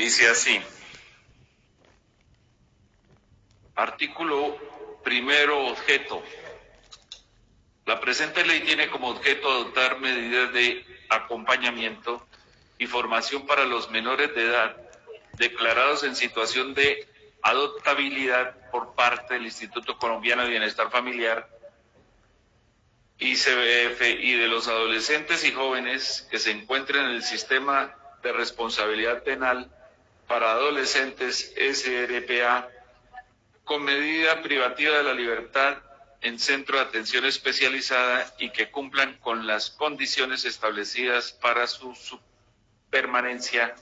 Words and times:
Dice 0.00 0.30
así. 0.30 0.58
Artículo 3.74 4.56
primero, 5.04 5.66
objeto. 5.66 6.22
La 7.84 8.00
presente 8.00 8.46
ley 8.46 8.60
tiene 8.60 8.88
como 8.88 9.10
objeto 9.10 9.50
adoptar 9.50 10.00
medidas 10.00 10.54
de 10.54 10.86
acompañamiento 11.10 12.26
y 12.78 12.86
formación 12.86 13.46
para 13.46 13.66
los 13.66 13.90
menores 13.90 14.34
de 14.34 14.42
edad 14.42 14.74
declarados 15.34 16.02
en 16.04 16.16
situación 16.16 16.72
de 16.72 17.06
adoptabilidad 17.42 18.70
por 18.70 18.94
parte 18.94 19.34
del 19.34 19.44
Instituto 19.44 19.98
Colombiano 19.98 20.44
de 20.44 20.48
Bienestar 20.48 20.90
Familiar, 20.90 21.46
ICBF, 23.18 24.00
y 24.18 24.32
de 24.32 24.48
los 24.48 24.66
adolescentes 24.66 25.44
y 25.44 25.52
jóvenes 25.52 26.26
que 26.30 26.38
se 26.38 26.52
encuentren 26.52 27.04
en 27.04 27.10
el 27.10 27.22
sistema 27.22 27.94
de 28.22 28.32
responsabilidad 28.32 29.24
penal 29.24 29.70
para 30.30 30.52
adolescentes 30.52 31.52
SRPA 31.56 32.68
con 33.64 33.82
medida 33.82 34.40
privativa 34.42 34.98
de 34.98 35.02
la 35.02 35.12
libertad 35.12 35.78
en 36.20 36.38
centro 36.38 36.76
de 36.76 36.84
atención 36.84 37.24
especializada 37.24 38.32
y 38.38 38.50
que 38.50 38.70
cumplan 38.70 39.18
con 39.18 39.48
las 39.48 39.70
condiciones 39.70 40.44
establecidas 40.44 41.32
para 41.32 41.66
su, 41.66 42.20
permanencia 42.90 43.74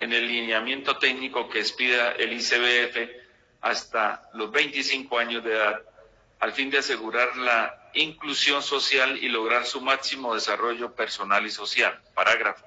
en 0.00 0.12
el 0.12 0.26
lineamiento 0.26 0.98
técnico 0.98 1.48
que 1.48 1.60
expida 1.60 2.10
el 2.10 2.32
ICBF 2.32 3.10
hasta 3.60 4.28
los 4.34 4.50
25 4.50 5.16
años 5.16 5.44
de 5.44 5.52
edad, 5.52 5.80
al 6.40 6.52
fin 6.54 6.70
de 6.70 6.78
asegurar 6.78 7.36
la 7.36 7.88
inclusión 7.94 8.64
social 8.64 9.16
y 9.16 9.28
lograr 9.28 9.64
su 9.64 9.80
máximo 9.80 10.34
desarrollo 10.34 10.92
personal 10.96 11.46
y 11.46 11.50
social. 11.52 12.00
Parágrafo. 12.14 12.66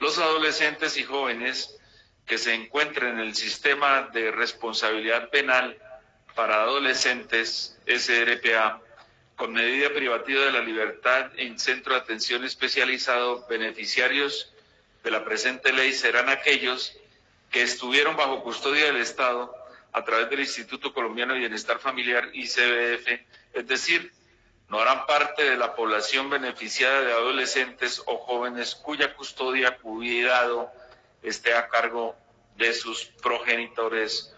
Los 0.00 0.18
adolescentes 0.18 0.96
y 0.96 1.04
jóvenes 1.04 1.78
que 2.26 2.38
se 2.38 2.54
encuentren 2.54 3.14
en 3.14 3.20
el 3.20 3.34
sistema 3.34 4.08
de 4.12 4.30
responsabilidad 4.30 5.30
penal 5.30 5.76
para 6.34 6.62
adolescentes 6.62 7.78
SRPA 7.86 8.80
con 9.36 9.52
medida 9.52 9.90
privativa 9.90 10.44
de 10.44 10.52
la 10.52 10.60
libertad 10.60 11.30
en 11.36 11.58
centro 11.58 11.94
de 11.94 12.00
atención 12.00 12.44
especializado, 12.44 13.46
beneficiarios 13.48 14.52
de 15.02 15.10
la 15.10 15.24
presente 15.24 15.72
ley 15.72 15.92
serán 15.92 16.28
aquellos 16.28 16.96
que 17.50 17.62
estuvieron 17.62 18.16
bajo 18.16 18.42
custodia 18.42 18.86
del 18.86 18.98
Estado 18.98 19.54
a 19.92 20.04
través 20.04 20.30
del 20.30 20.40
Instituto 20.40 20.94
Colombiano 20.94 21.34
de 21.34 21.40
Bienestar 21.40 21.78
Familiar 21.78 22.30
ICBF, 22.32 23.08
es 23.52 23.66
decir, 23.66 24.12
no 24.68 24.80
harán 24.80 25.04
parte 25.06 25.42
de 25.42 25.56
la 25.56 25.74
población 25.74 26.30
beneficiada 26.30 27.02
de 27.02 27.12
adolescentes 27.12 28.00
o 28.06 28.16
jóvenes 28.16 28.74
cuya 28.74 29.14
custodia, 29.14 29.76
cuidado 29.76 30.72
esté 31.22 31.54
a 31.54 31.68
cargo 31.68 32.14
de 32.56 32.72
sus 32.72 33.04
progenitores 33.22 34.34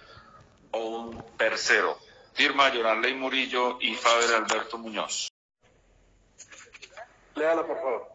o 0.71 0.79
un 0.79 1.37
tercero. 1.37 1.99
Firma 2.35 2.69
Ley 2.71 3.15
Murillo 3.15 3.79
y 3.81 3.95
Faber 3.95 4.35
Alberto 4.35 4.79
Muñoz. 4.79 5.29
Léala, 7.37 7.67
por 7.67 7.77
favor 7.77 8.15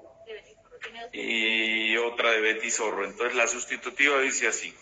y 1.11 1.97
otra 1.97 2.31
de 2.31 2.41
Betty 2.41 2.69
Zorro. 2.71 3.05
Entonces 3.05 3.35
la 3.35 3.47
sustitutiva 3.47 4.19
dice 4.19 4.47
así. 4.47 4.75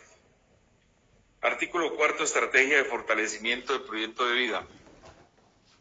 Artículo 1.42 1.96
cuarto, 1.96 2.24
estrategia 2.24 2.78
de 2.78 2.86
fortalecimiento 2.86 3.74
del 3.74 3.84
proyecto 3.84 4.28
de 4.28 4.36
vida. 4.36 4.66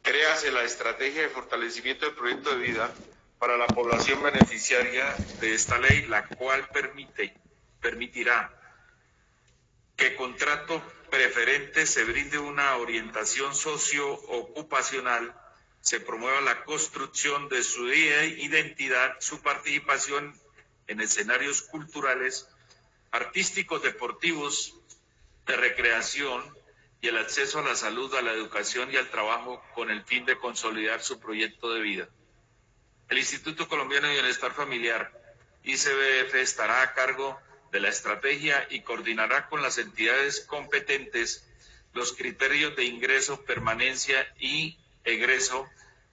Créase 0.02 0.52
la 0.52 0.62
estrategia 0.62 1.22
de 1.22 1.28
fortalecimiento 1.28 2.06
del 2.06 2.14
proyecto 2.14 2.50
de 2.50 2.64
vida 2.64 2.92
para 3.38 3.56
la 3.56 3.66
población 3.66 4.22
beneficiaria 4.22 5.14
de 5.40 5.54
esta 5.54 5.78
ley, 5.78 6.06
la 6.06 6.26
cual 6.26 6.68
permite, 6.68 7.34
permitirá 7.86 8.52
que 9.96 10.16
contrato 10.16 10.82
preferente 11.08 11.86
se 11.86 12.02
brinde 12.02 12.36
una 12.36 12.74
orientación 12.78 13.54
socio-ocupacional 13.54 15.32
se 15.80 16.00
promueva 16.00 16.40
la 16.40 16.64
construcción 16.64 17.48
de 17.48 17.62
su 17.62 17.86
identidad, 17.92 19.14
su 19.20 19.40
participación 19.40 20.34
en 20.88 21.00
escenarios 21.00 21.62
culturales, 21.62 22.48
artísticos, 23.12 23.84
deportivos, 23.84 24.74
de 25.46 25.54
recreación 25.54 26.42
y 27.00 27.06
el 27.06 27.18
acceso 27.18 27.60
a 27.60 27.62
la 27.62 27.76
salud, 27.76 28.12
a 28.16 28.22
la 28.22 28.32
educación 28.32 28.90
y 28.92 28.96
al 28.96 29.10
trabajo 29.10 29.62
con 29.76 29.92
el 29.92 30.02
fin 30.02 30.24
de 30.24 30.36
consolidar 30.38 31.04
su 31.04 31.20
proyecto 31.20 31.72
de 31.72 31.80
vida. 31.82 32.08
El 33.08 33.18
Instituto 33.18 33.68
Colombiano 33.68 34.08
de 34.08 34.14
Bienestar 34.14 34.52
Familiar, 34.54 35.12
ICBF, 35.62 36.34
estará 36.34 36.82
a 36.82 36.94
cargo 36.94 37.40
de 37.72 37.80
la 37.80 37.88
estrategia 37.88 38.66
y 38.70 38.80
coordinará 38.82 39.48
con 39.48 39.62
las 39.62 39.78
entidades 39.78 40.40
competentes 40.40 41.46
los 41.92 42.12
criterios 42.12 42.76
de 42.76 42.84
ingreso, 42.84 43.44
permanencia 43.44 44.26
y 44.38 44.78
egreso 45.04 45.68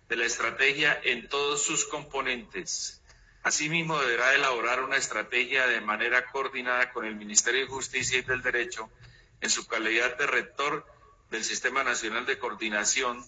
de 0.10 0.16
la 0.16 0.26
estrategia 0.26 1.00
en 1.04 1.28
todos 1.28 1.64
sus 1.64 1.86
componentes. 1.86 3.02
Asimismo, 3.44 4.00
deberá 4.00 4.34
elaborar 4.34 4.82
una 4.84 4.96
estrategia 4.96 5.68
de 5.68 5.82
manera 5.82 6.26
coordinada 6.32 6.92
con 6.94 7.06
el 7.06 7.16
Ministerio 7.16 7.62
de 7.62 7.68
Justicia 7.68 8.20
y 8.20 8.22
del 8.22 8.42
Derecho 8.42 8.90
en 9.42 9.50
su 9.50 9.68
calidad 9.68 10.18
de 10.18 10.28
rector 10.28 10.86
del 11.30 11.44
Sistema 11.44 11.84
Nacional 11.84 12.26
de 12.26 12.40
Coordinación 12.40 13.22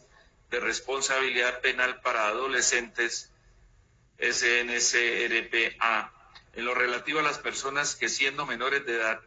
de 0.49 0.61
Responsabilidad 0.61 1.59
Penal 1.59 1.99
para 1.99 2.27
Adolescentes, 2.27 3.29
SNCRPA, 4.19 6.13
en 6.55 6.65
lo 6.65 6.73
relativo 6.73 7.19
a 7.19 7.23
las 7.23 7.39
personas 7.39 7.95
que 7.95 8.09
siendo 8.09 8.45
menores 8.45 8.85
de 8.85 8.95
edad 8.95 9.19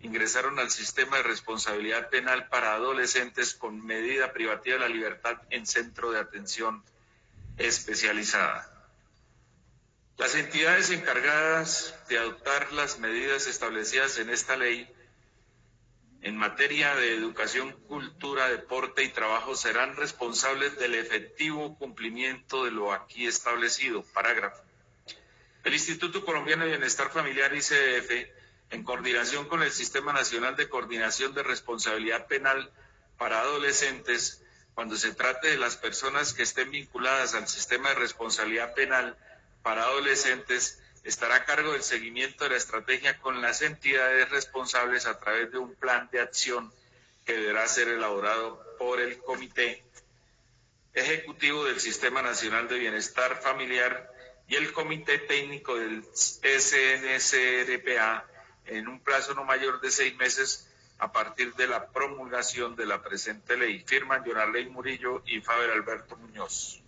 ingresaron 0.00 0.58
al 0.58 0.70
sistema 0.70 1.16
de 1.16 1.22
responsabilidad 1.22 2.10
penal 2.10 2.48
para 2.48 2.74
adolescentes 2.74 3.54
con 3.54 3.84
medida 3.84 4.32
privativa 4.32 4.74
de 4.74 4.80
la 4.80 4.88
libertad 4.88 5.38
en 5.50 5.66
centro 5.66 6.12
de 6.12 6.20
atención 6.20 6.84
especializada. 7.56 8.70
Las 10.18 10.34
entidades 10.34 10.90
encargadas 10.90 11.94
de 12.08 12.18
adoptar 12.18 12.72
las 12.72 12.98
medidas 12.98 13.46
establecidas 13.46 14.18
en 14.18 14.30
esta 14.30 14.56
ley 14.56 14.88
en 16.24 16.38
materia 16.38 16.94
de 16.94 17.14
educación, 17.14 17.72
cultura, 17.86 18.48
deporte 18.48 19.02
y 19.02 19.10
trabajo 19.10 19.54
serán 19.56 19.94
responsables 19.96 20.78
del 20.78 20.94
efectivo 20.94 21.76
cumplimiento 21.76 22.64
de 22.64 22.70
lo 22.70 22.94
aquí 22.94 23.26
establecido. 23.26 24.02
Parágrafo. 24.14 24.63
El 25.64 25.72
Instituto 25.72 26.22
Colombiano 26.26 26.64
de 26.64 26.72
Bienestar 26.72 27.10
Familiar 27.10 27.54
ICF 27.54 28.28
en 28.68 28.84
coordinación 28.84 29.48
con 29.48 29.62
el 29.62 29.72
Sistema 29.72 30.12
Nacional 30.12 30.56
de 30.56 30.68
Coordinación 30.68 31.32
de 31.32 31.42
Responsabilidad 31.42 32.26
Penal 32.26 32.70
para 33.16 33.40
Adolescentes, 33.40 34.42
cuando 34.74 34.96
se 34.96 35.14
trate 35.14 35.48
de 35.48 35.56
las 35.56 35.78
personas 35.78 36.34
que 36.34 36.42
estén 36.42 36.70
vinculadas 36.70 37.34
al 37.34 37.48
sistema 37.48 37.88
de 37.88 37.94
responsabilidad 37.94 38.74
penal 38.74 39.16
para 39.62 39.84
adolescentes, 39.84 40.82
estará 41.02 41.36
a 41.36 41.44
cargo 41.46 41.72
del 41.72 41.82
seguimiento 41.82 42.44
de 42.44 42.50
la 42.50 42.56
estrategia 42.56 43.18
con 43.20 43.40
las 43.40 43.62
entidades 43.62 44.28
responsables 44.28 45.06
a 45.06 45.18
través 45.18 45.50
de 45.50 45.58
un 45.58 45.74
plan 45.74 46.10
de 46.12 46.20
acción 46.20 46.70
que 47.24 47.32
deberá 47.32 47.66
ser 47.68 47.88
elaborado 47.88 48.62
por 48.78 49.00
el 49.00 49.16
Comité 49.16 49.82
Ejecutivo 50.92 51.64
del 51.64 51.80
Sistema 51.80 52.20
Nacional 52.20 52.68
de 52.68 52.78
Bienestar 52.78 53.40
Familiar 53.40 54.13
y 54.48 54.56
el 54.56 54.72
Comité 54.72 55.18
Técnico 55.18 55.76
del 55.76 56.04
SNCRPA 56.14 56.64
en 58.66 58.88
un 58.88 59.00
plazo 59.00 59.34
no 59.34 59.44
mayor 59.44 59.80
de 59.80 59.90
seis 59.90 60.16
meses 60.16 60.68
a 60.98 61.12
partir 61.12 61.54
de 61.54 61.66
la 61.66 61.88
promulgación 61.88 62.76
de 62.76 62.86
la 62.86 63.02
presente 63.02 63.56
ley. 63.56 63.82
Firman 63.86 64.22
Ley 64.52 64.68
Murillo 64.68 65.22
y 65.26 65.40
Faber 65.40 65.70
Alberto 65.70 66.16
Muñoz. 66.16 66.80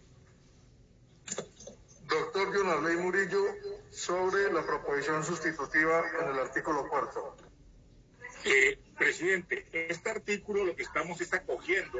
Doctor 2.04 2.82
Ley 2.84 2.96
Murillo, 2.96 3.42
sobre 3.90 4.52
la 4.52 4.64
proposición 4.64 5.24
sustitutiva 5.24 6.04
en 6.20 6.28
el 6.28 6.38
artículo 6.38 6.88
cuarto. 6.88 7.36
Eh, 8.44 8.78
presidente, 8.96 9.66
este 9.72 10.10
artículo 10.10 10.64
lo 10.64 10.76
que 10.76 10.84
estamos 10.84 11.20
es 11.20 11.32
acogiendo 11.32 11.98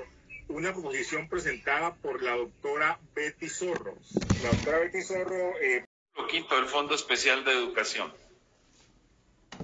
una 0.49 0.73
proposición 0.73 1.29
presentada 1.29 1.95
por 1.97 2.23
la 2.23 2.37
doctora 2.37 2.99
Betty 3.15 3.49
Zorro. 3.49 3.95
La 4.43 4.51
doctora 4.51 4.79
Betty 4.79 5.03
Zorro... 5.03 5.55
Eh... 5.61 5.85
Quinto, 6.29 6.59
el 6.59 6.67
Fondo 6.67 6.95
Especial 6.95 7.45
de 7.45 7.53
Educación. 7.53 8.13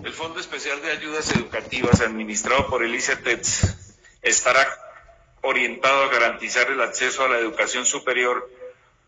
El 0.04 0.12
Fondo 0.12 0.40
Especial 0.40 0.80
de 0.82 0.90
Ayudas 0.90 1.30
Educativas 1.34 2.00
administrado 2.00 2.68
por 2.68 2.82
el 2.84 2.94
ICETEX 2.94 3.96
estará 4.22 4.66
orientado 5.42 6.04
a 6.04 6.08
garantizar 6.08 6.70
el 6.70 6.80
acceso 6.80 7.24
a 7.24 7.28
la 7.28 7.38
educación 7.38 7.84
superior 7.84 8.48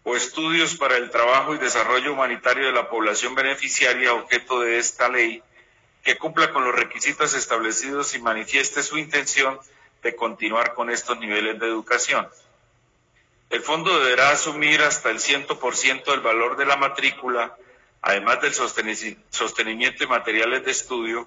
o 0.05 0.17
estudios 0.17 0.77
para 0.77 0.97
el 0.97 1.11
trabajo 1.11 1.55
y 1.55 1.59
desarrollo 1.59 2.13
humanitario 2.13 2.67
de 2.67 2.73
la 2.73 2.91
población 2.91 3.35
beneficiaria 3.35 4.13
objeto 4.13 4.61
de 4.61 4.79
esta 4.79 5.09
ley, 5.09 5.43
que 6.03 6.19
cumpla 6.19 6.53
con 6.53 6.65
los 6.65 6.75
requisitos 6.75 7.35
establecidos 7.35 8.15
y 8.15 8.21
manifieste 8.21 8.83
su 8.83 8.99
intención 8.99 9.59
de 10.05 10.15
continuar 10.15 10.75
con 10.75 10.91
estos 10.91 11.19
niveles 11.19 11.59
de 11.59 11.67
educación. 11.67 12.29
El 13.51 13.63
fondo 13.63 13.99
deberá 13.99 14.31
asumir 14.31 14.83
hasta 14.83 15.11
el 15.11 15.19
100% 15.19 16.05
del 16.05 16.21
valor 16.21 16.57
de 16.57 16.67
la 16.67 16.77
matrícula 16.77 17.57
además 18.07 18.39
del 18.43 18.53
sostenimiento 18.53 20.05
de 20.05 20.07
materiales 20.07 20.63
de 20.63 20.71
estudio, 20.71 21.27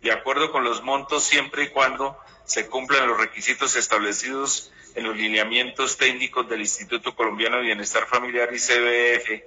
de 0.00 0.10
acuerdo 0.10 0.50
con 0.50 0.64
los 0.64 0.82
montos 0.82 1.22
siempre 1.22 1.64
y 1.64 1.68
cuando 1.68 2.18
se 2.46 2.66
cumplan 2.66 3.06
los 3.06 3.18
requisitos 3.18 3.76
establecidos 3.76 4.72
en 4.94 5.04
los 5.04 5.16
lineamientos 5.16 5.98
técnicos 5.98 6.48
del 6.48 6.62
Instituto 6.62 7.14
Colombiano 7.14 7.56
de 7.56 7.64
Bienestar 7.64 8.06
Familiar 8.06 8.48
ICBF, 8.54 9.42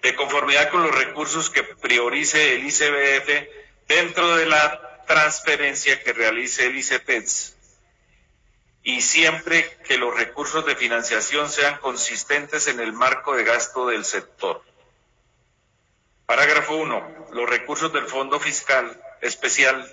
de 0.00 0.14
conformidad 0.14 0.70
con 0.70 0.82
los 0.82 0.94
recursos 0.94 1.50
que 1.50 1.62
priorice 1.62 2.54
el 2.54 2.64
ICBF 2.64 3.48
dentro 3.86 4.34
de 4.36 4.46
la 4.46 5.04
transferencia 5.06 6.02
que 6.02 6.14
realice 6.14 6.66
el 6.66 6.76
ICETEX 6.76 7.57
y 8.88 9.02
siempre 9.02 9.70
que 9.86 9.98
los 9.98 10.16
recursos 10.16 10.64
de 10.64 10.74
financiación 10.74 11.50
sean 11.50 11.76
consistentes 11.76 12.68
en 12.68 12.80
el 12.80 12.94
marco 12.94 13.36
de 13.36 13.44
gasto 13.44 13.86
del 13.86 14.02
sector. 14.02 14.62
Parágrafo 16.24 16.74
1. 16.74 17.26
Los 17.32 17.50
recursos 17.50 17.92
del 17.92 18.06
Fondo 18.06 18.40
Fiscal 18.40 18.98
Especial 19.20 19.86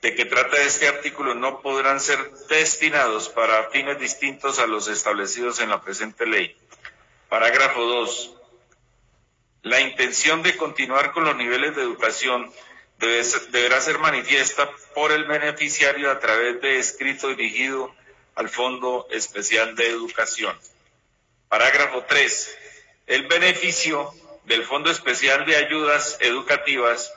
de 0.00 0.16
que 0.16 0.24
trata 0.24 0.60
este 0.62 0.88
artículo 0.88 1.36
no 1.36 1.62
podrán 1.62 2.00
ser 2.00 2.18
destinados 2.48 3.28
para 3.28 3.70
fines 3.70 4.00
distintos 4.00 4.58
a 4.58 4.66
los 4.66 4.88
establecidos 4.88 5.60
en 5.60 5.68
la 5.68 5.80
presente 5.80 6.26
ley. 6.26 6.56
Parágrafo 7.28 7.82
2. 7.82 8.34
La 9.62 9.80
intención 9.80 10.42
de 10.42 10.56
continuar 10.56 11.12
con 11.12 11.22
los 11.22 11.36
niveles 11.36 11.76
de 11.76 11.82
educación 11.82 12.52
deberá 13.50 13.80
ser 13.80 13.98
manifiesta 13.98 14.70
por 14.94 15.10
el 15.10 15.24
beneficiario 15.24 16.10
a 16.10 16.20
través 16.20 16.60
de 16.60 16.78
escrito 16.78 17.28
dirigido 17.28 17.92
al 18.36 18.48
Fondo 18.48 19.08
Especial 19.10 19.74
de 19.74 19.88
Educación. 19.88 20.56
Parágrafo 21.48 22.04
3. 22.04 22.58
El 23.08 23.26
beneficio 23.26 24.12
del 24.44 24.64
Fondo 24.64 24.90
Especial 24.90 25.44
de 25.46 25.56
Ayudas 25.56 26.16
Educativas 26.20 27.12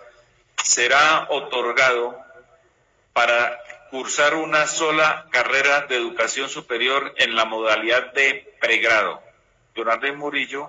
será 0.64 1.28
otorgado 1.30 2.18
para 3.14 3.62
cursar 3.92 4.34
una 4.34 4.68
sola 4.68 5.28
carrera 5.32 5.82
de 5.82 5.98
educación 5.98 6.50
superior 6.50 7.14
en 7.18 7.36
la 7.36 7.46
modalidad 7.46 8.12
de 8.14 8.56
pregrado. 8.60 9.22
Jonathan 9.76 10.18
Murillo, 10.18 10.68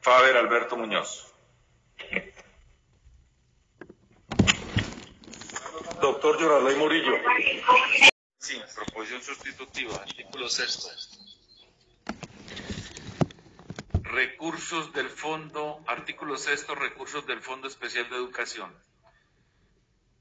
Faber 0.00 0.36
Alberto 0.36 0.76
Muñoz. 0.76 1.26
Doctor 6.26 6.58
Jonathan 6.58 6.78
Murillo. 6.80 7.12
Sí, 8.36 8.60
proposición 8.74 9.22
sustitutiva, 9.22 9.94
artículo 9.94 10.48
sexto. 10.48 10.88
Recursos 14.02 14.92
del 14.92 15.08
Fondo, 15.08 15.84
artículo 15.86 16.36
sexto, 16.36 16.74
recursos 16.74 17.24
del 17.28 17.42
Fondo 17.42 17.68
Especial 17.68 18.10
de 18.10 18.16
Educación. 18.16 18.74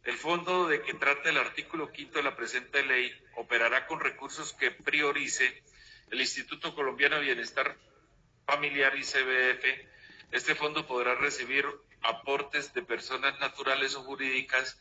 El 0.03 0.15
fondo 0.15 0.67
de 0.67 0.83
que 0.83 0.93
trata 0.93 1.31
el 1.31 1.37
artículo 1.37 1.91
quinto 1.91 2.19
de 2.19 2.23
la 2.23 2.35
presente 2.35 2.85
ley 2.85 3.11
operará 3.37 3.87
con 3.87 3.99
recursos 3.99 4.53
que 4.53 4.69
priorice 4.69 5.63
el 6.11 6.21
Instituto 6.21 6.75
Colombiano 6.75 7.15
de 7.15 7.23
Bienestar 7.23 7.77
Familiar 8.45 8.95
ICBF. 8.95 9.65
Este 10.31 10.53
fondo 10.53 10.85
podrá 10.85 11.15
recibir 11.15 11.65
aportes 12.03 12.75
de 12.75 12.83
personas 12.83 13.39
naturales 13.39 13.95
o 13.95 14.03
jurídicas 14.03 14.79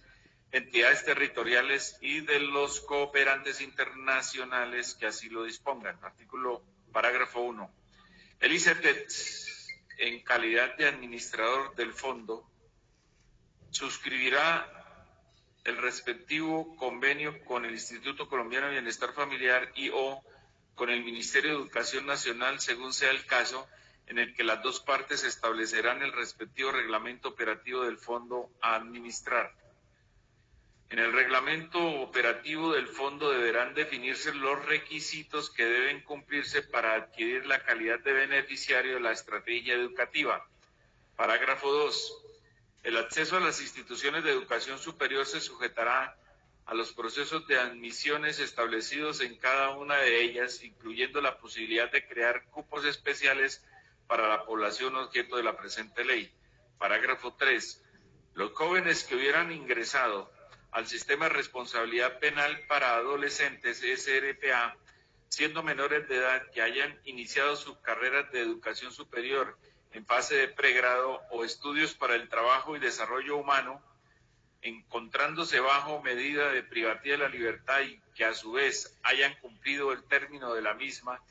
entidades 0.53 1.05
territoriales 1.05 1.97
y 2.01 2.21
de 2.21 2.41
los 2.41 2.81
cooperantes 2.81 3.61
internacionales 3.61 4.95
que 4.95 5.07
así 5.07 5.29
lo 5.29 5.45
dispongan. 5.45 5.99
Artículo 6.03 6.63
parágrafo 6.93 7.41
1. 7.41 7.71
El 8.41 8.53
ICETET, 8.53 9.11
en 9.99 10.23
calidad 10.23 10.77
de 10.77 10.87
administrador 10.87 11.75
del 11.75 11.93
fondo, 11.93 12.49
suscribirá 13.71 14.71
el 15.65 15.79
respectivo 15.79 16.77
convenio 16.77 17.43
con 17.45 17.65
el 17.65 17.73
Instituto 17.73 18.29
Colombiano 18.29 18.67
de 18.67 18.75
Bienestar 18.75 19.13
Familiar 19.13 19.73
y 19.75 19.89
o 19.89 20.23
con 20.75 20.91
el 20.91 21.03
Ministerio 21.03 21.53
de 21.53 21.57
Educación 21.57 22.07
Nacional, 22.07 22.61
según 22.61 22.93
sea 22.93 23.11
el 23.11 23.25
caso, 23.27 23.67
en 24.07 24.19
el 24.19 24.35
que 24.35 24.45
las 24.45 24.63
dos 24.63 24.81
partes 24.81 25.25
establecerán 25.25 26.03
el 26.03 26.13
respectivo 26.13 26.71
reglamento 26.71 27.31
operativo 27.31 27.83
del 27.83 27.97
fondo 27.97 28.51
a 28.61 28.75
administrar. 28.75 29.55
En 30.91 30.99
el 30.99 31.13
reglamento 31.13 31.79
operativo 32.03 32.73
del 32.73 32.87
fondo 32.87 33.31
deberán 33.31 33.75
definirse 33.75 34.33
los 34.35 34.65
requisitos 34.65 35.51
que 35.51 35.65
deben 35.65 36.03
cumplirse 36.03 36.63
para 36.63 36.95
adquirir 36.95 37.47
la 37.47 37.65
calidad 37.65 37.99
de 38.01 38.13
beneficiario 38.13 38.95
de 38.95 39.01
la 39.01 39.13
estrategia 39.13 39.75
educativa. 39.75 40.47
Parágrafo 41.17 41.73
2. 41.73 42.25
El 42.85 42.97
acceso 42.99 43.37
a 43.37 43.41
las 43.41 43.61
instituciones 43.61 44.25
de 44.25 44.31
educación 44.31 44.79
superior 44.79 45.27
se 45.27 45.41
sujetará 45.41 46.17
a 46.67 46.75
los 46.75 46.93
procesos 46.93 47.47
de 47.47 47.59
admisiones 47.59 48.39
establecidos 48.39 49.21
en 49.21 49.37
cada 49.37 49.71
una 49.71 49.97
de 49.97 50.23
ellas, 50.23 50.63
incluyendo 50.63 51.21
la 51.21 51.39
posibilidad 51.39 51.91
de 51.91 52.07
crear 52.07 52.45
cupos 52.51 52.85
especiales 52.85 53.65
para 54.07 54.29
la 54.29 54.45
población 54.45 54.97
objeto 54.97 55.37
de 55.37 55.43
la 55.43 55.57
presente 55.57 56.05
ley. 56.05 56.31
Parágrafo 56.79 57.35
3. 57.35 57.83
Los 58.35 58.53
jóvenes 58.53 59.05
que 59.05 59.17
hubieran 59.17 59.53
ingresado 59.53 60.34
al 60.75 60.89
sistema 60.89 61.27
de 61.27 61.35
responsabilidad 61.35 62.19
penal 62.19 62.61
para 62.67 62.97
adolescentes, 62.97 63.79
SRPA, 63.79 64.77
siendo 65.29 65.63
menores 65.63 66.09
de 66.09 66.17
edad 66.17 66.51
que 66.51 66.63
hayan 66.63 66.99
iniciado 67.05 67.55
sus 67.55 67.79
carreras 67.79 68.31
de 68.33 68.41
educación 68.41 68.93
superior 68.93 69.57
en 69.93 70.05
fase 70.05 70.35
de 70.35 70.49
pregrado 70.49 71.23
o 71.31 71.45
estudios 71.45 71.95
para 71.95 72.17
el 72.17 72.29
trabajo 72.29 72.75
y 72.75 72.81
desarrollo 72.81 73.37
humano, 73.37 73.81
encontrándose 74.63 75.61
bajo 75.61 76.03
medida 76.03 76.51
de 76.51 76.65
privacidad 76.65 77.19
de 77.19 77.23
la 77.23 77.29
libertad 77.29 77.81
y 77.83 78.01
que 78.17 78.25
a 78.25 78.35
su 78.35 78.51
vez 78.51 78.99
hayan 79.05 79.33
cumplido 79.37 79.93
el 79.93 80.03
término 80.03 80.55
de 80.55 80.63
la 80.63 80.75
misma, 80.75 81.23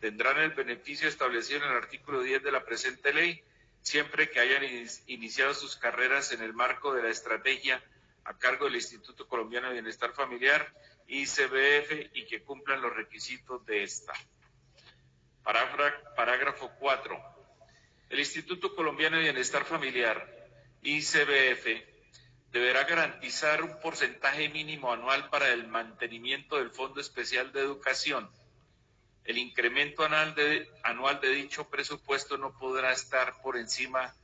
tendrán 0.00 0.38
el 0.38 0.52
beneficio 0.52 1.06
establecido 1.06 1.62
en 1.62 1.70
el 1.70 1.76
artículo 1.76 2.22
10 2.22 2.42
de 2.42 2.52
la 2.52 2.64
presente 2.64 3.12
ley, 3.12 3.42
siempre 3.82 4.30
que 4.30 4.40
hayan 4.40 4.64
iniciado 5.06 5.52
sus 5.52 5.76
carreras 5.76 6.32
en 6.32 6.40
el 6.42 6.54
marco 6.54 6.94
de 6.94 7.02
la 7.02 7.10
estrategia 7.10 7.82
a 8.26 8.36
cargo 8.38 8.66
del 8.66 8.76
Instituto 8.76 9.26
Colombiano 9.28 9.68
de 9.68 9.74
Bienestar 9.74 10.12
Familiar, 10.12 10.72
ICBF, 11.06 12.10
y 12.14 12.26
que 12.26 12.42
cumplan 12.42 12.82
los 12.82 12.94
requisitos 12.94 13.64
de 13.64 13.84
esta. 13.84 14.12
Parágrafo 15.42 16.70
4. 16.80 17.36
El 18.10 18.18
Instituto 18.18 18.74
Colombiano 18.74 19.16
de 19.16 19.24
Bienestar 19.24 19.64
Familiar, 19.64 20.28
ICBF, 20.82 21.66
deberá 22.50 22.84
garantizar 22.84 23.62
un 23.62 23.78
porcentaje 23.80 24.48
mínimo 24.48 24.92
anual 24.92 25.28
para 25.30 25.52
el 25.52 25.68
mantenimiento 25.68 26.56
del 26.56 26.70
Fondo 26.70 27.00
Especial 27.00 27.52
de 27.52 27.60
Educación. 27.60 28.28
El 29.24 29.38
incremento 29.38 30.04
anual 30.04 30.34
de, 30.34 30.68
anual 30.82 31.20
de 31.20 31.30
dicho 31.30 31.68
presupuesto 31.68 32.38
no 32.38 32.56
podrá 32.58 32.92
estar 32.92 33.40
por 33.42 33.56
encima, 33.56 34.14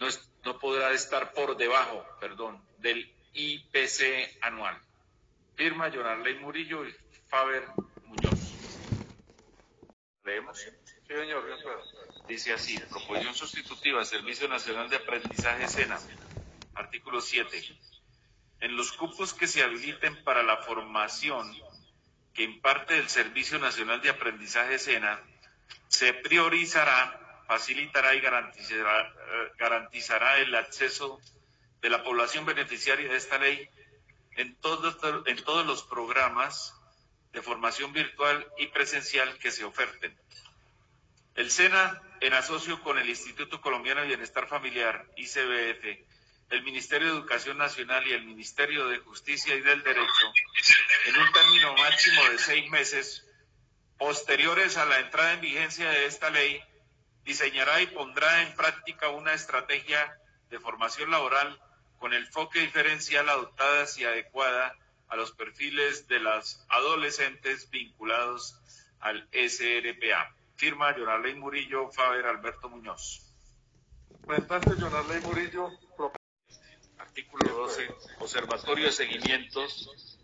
no, 0.00 0.06
no 0.44 0.58
podrá 0.58 0.92
estar 0.92 1.32
por 1.32 1.56
debajo, 1.56 2.04
perdón, 2.20 2.62
del 2.78 3.12
IPC 3.32 4.38
anual. 4.42 4.80
Firma 5.54 5.90
Jonarley 5.90 6.38
Murillo 6.38 6.86
y 6.86 6.94
Faber 7.28 7.66
Muñoz. 8.04 8.52
¿Leemos? 10.24 10.58
Sí, 10.58 11.14
señor. 11.14 11.44
Dice 12.26 12.52
así, 12.52 12.78
proposición 12.90 13.34
sustitutiva, 13.34 14.04
Servicio 14.04 14.48
Nacional 14.48 14.90
de 14.90 14.96
Aprendizaje 14.96 15.68
SENA, 15.68 15.98
artículo 16.74 17.20
7. 17.20 17.62
En 18.60 18.76
los 18.76 18.92
cupos 18.92 19.32
que 19.32 19.46
se 19.46 19.62
habiliten 19.62 20.24
para 20.24 20.42
la 20.42 20.58
formación 20.58 21.54
que 22.34 22.42
imparte 22.42 22.98
el 22.98 23.08
Servicio 23.08 23.58
Nacional 23.58 24.02
de 24.02 24.10
Aprendizaje 24.10 24.78
SENA, 24.78 25.20
se 25.88 26.12
priorizará, 26.12 27.25
facilitará 27.46 28.14
y 28.14 28.20
garantizará, 28.20 29.02
eh, 29.02 29.52
garantizará 29.58 30.38
el 30.38 30.54
acceso 30.54 31.20
de 31.80 31.90
la 31.90 32.02
población 32.02 32.44
beneficiaria 32.44 33.08
de 33.08 33.16
esta 33.16 33.38
ley 33.38 33.68
en 34.36 34.54
todos, 34.56 34.96
en 35.26 35.44
todos 35.44 35.66
los 35.66 35.82
programas 35.84 36.74
de 37.32 37.42
formación 37.42 37.92
virtual 37.92 38.46
y 38.58 38.66
presencial 38.68 39.38
que 39.38 39.50
se 39.50 39.64
oferten. 39.64 40.16
El 41.34 41.50
SENA, 41.50 42.00
en 42.20 42.32
asocio 42.32 42.82
con 42.82 42.98
el 42.98 43.08
Instituto 43.08 43.60
Colombiano 43.60 44.00
de 44.00 44.08
Bienestar 44.08 44.48
Familiar, 44.48 45.06
ICBF, 45.16 46.06
el 46.48 46.62
Ministerio 46.62 47.08
de 47.08 47.18
Educación 47.18 47.58
Nacional 47.58 48.06
y 48.06 48.12
el 48.12 48.24
Ministerio 48.24 48.88
de 48.88 48.98
Justicia 49.00 49.54
y 49.54 49.60
del 49.60 49.82
Derecho, 49.82 50.32
en 51.06 51.16
un 51.18 51.32
término 51.32 51.74
máximo 51.74 52.24
de 52.30 52.38
seis 52.38 52.70
meses, 52.70 53.26
posteriores 53.98 54.76
a 54.76 54.86
la 54.86 55.00
entrada 55.00 55.34
en 55.34 55.40
vigencia 55.40 55.90
de 55.90 56.06
esta 56.06 56.30
ley, 56.30 56.62
diseñará 57.26 57.82
y 57.82 57.88
pondrá 57.88 58.42
en 58.42 58.54
práctica 58.54 59.10
una 59.10 59.34
estrategia 59.34 60.16
de 60.48 60.60
formación 60.60 61.10
laboral 61.10 61.60
con 61.98 62.14
el 62.14 62.24
enfoque 62.24 62.60
diferencial 62.60 63.28
adoptada 63.28 63.84
y 63.96 64.04
adecuada 64.04 64.74
a 65.08 65.16
los 65.16 65.32
perfiles 65.32 66.06
de 66.06 66.20
las 66.20 66.64
adolescentes 66.68 67.68
vinculados 67.68 68.60
al 69.00 69.28
SRPA. 69.32 70.34
Firma 70.54 70.94
Jonarley 70.94 71.34
Murillo, 71.34 71.90
Faber 71.90 72.26
Alberto 72.26 72.68
Muñoz. 72.68 73.22
Representante 74.22 74.80
Jonarley 74.80 75.20
Murillo, 75.22 75.70
artículo 76.98 77.54
12, 77.54 77.94
observatorio 78.20 78.86
de 78.86 78.92
seguimientos, 78.92 80.16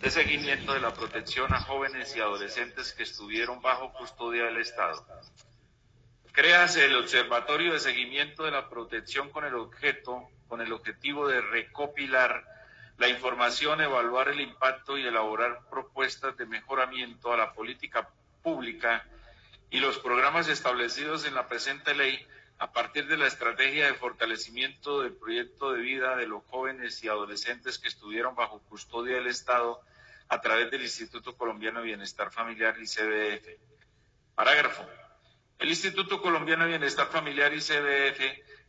de 0.00 0.10
seguimiento 0.10 0.74
de 0.74 0.80
la 0.80 0.92
protección 0.92 1.52
a 1.54 1.60
jóvenes 1.60 2.14
y 2.16 2.20
adolescentes 2.20 2.92
que 2.92 3.02
estuvieron 3.02 3.62
bajo 3.62 3.92
custodia 3.94 4.44
del 4.44 4.58
Estado. 4.58 5.06
Créase 6.34 6.84
el 6.86 6.96
observatorio 6.96 7.74
de 7.74 7.78
seguimiento 7.78 8.42
de 8.42 8.50
la 8.50 8.68
protección 8.68 9.30
con 9.30 9.44
el 9.44 9.54
objeto, 9.54 10.28
con 10.48 10.60
el 10.60 10.72
objetivo 10.72 11.28
de 11.28 11.40
recopilar 11.40 12.44
la 12.98 13.08
información, 13.08 13.80
evaluar 13.80 14.30
el 14.30 14.40
impacto 14.40 14.98
y 14.98 15.06
elaborar 15.06 15.60
propuestas 15.70 16.36
de 16.36 16.44
mejoramiento 16.46 17.32
a 17.32 17.36
la 17.36 17.52
política 17.52 18.08
pública 18.42 19.06
y 19.70 19.78
los 19.78 19.98
programas 19.98 20.48
establecidos 20.48 21.24
en 21.24 21.36
la 21.36 21.46
presente 21.46 21.94
ley 21.94 22.26
a 22.58 22.72
partir 22.72 23.06
de 23.06 23.16
la 23.16 23.28
estrategia 23.28 23.86
de 23.86 23.94
fortalecimiento 23.94 25.02
del 25.02 25.12
proyecto 25.12 25.72
de 25.72 25.82
vida 25.82 26.16
de 26.16 26.26
los 26.26 26.42
jóvenes 26.46 27.04
y 27.04 27.08
adolescentes 27.08 27.78
que 27.78 27.86
estuvieron 27.86 28.34
bajo 28.34 28.58
custodia 28.68 29.14
del 29.14 29.28
Estado 29.28 29.80
a 30.28 30.40
través 30.40 30.68
del 30.68 30.82
Instituto 30.82 31.36
Colombiano 31.36 31.78
de 31.78 31.86
Bienestar 31.86 32.32
Familiar 32.32 32.74
y 32.80 32.86
CBF. 32.86 33.56
Parágrafo. 34.34 34.84
El 35.58 35.70
Instituto 35.70 36.20
Colombiano 36.20 36.64
de 36.64 36.70
Bienestar 36.70 37.08
Familiar 37.08 37.52
y 37.54 37.60
CBF 37.60 38.20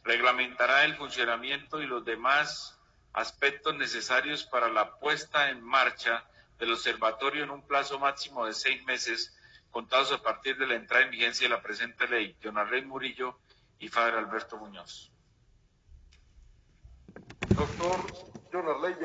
reglamentará 0.04 0.86
el 0.86 0.96
funcionamiento 0.96 1.82
y 1.82 1.88
los 1.88 2.06
demás 2.06 2.80
aspectos 3.14 3.76
necesarios 3.76 4.44
para 4.46 4.70
la 4.70 4.96
puesta 5.00 5.50
en 5.50 5.62
marcha 5.64 6.26
del 6.60 6.74
observatorio 6.74 7.44
en 7.44 7.50
un 7.50 7.66
plazo 7.66 8.00
máximo 8.00 8.46
de 8.46 8.54
seis 8.54 8.84
meses 8.86 9.36
contados 9.72 10.12
a 10.12 10.22
partir 10.22 10.58
de 10.58 10.68
la 10.68 10.76
entrada 10.76 11.04
en 11.04 11.12
vigencia 11.12 11.48
de 11.48 11.56
la 11.56 11.62
presente 11.62 12.08
ley. 12.08 12.38
Rey 12.42 12.86
Murillo 12.86 13.40
y 13.80 13.90
Fader 13.90 14.16
Alberto 14.16 14.58
Muñoz. 14.58 15.12
Doctor 17.50 18.00
Arley, 18.54 18.96